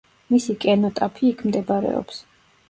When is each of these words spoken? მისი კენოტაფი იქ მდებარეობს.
მისი 0.35 0.55
კენოტაფი 0.63 1.29
იქ 1.33 1.45
მდებარეობს. 1.51 2.25